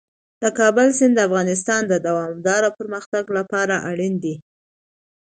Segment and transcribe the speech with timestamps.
[0.41, 4.35] د کابل سیند د افغانستان د دوامداره پرمختګ لپاره اړین دي.